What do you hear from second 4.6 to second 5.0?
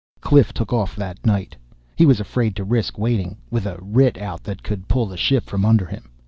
could